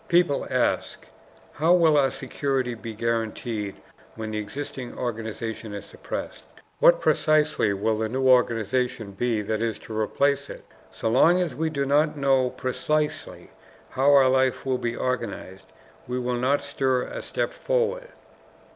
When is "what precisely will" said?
6.79-7.99